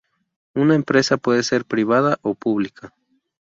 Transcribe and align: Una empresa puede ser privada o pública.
Una 0.55 0.73
empresa 0.73 1.17
puede 1.17 1.43
ser 1.43 1.63
privada 1.63 2.17
o 2.23 2.33
pública. 2.33 2.91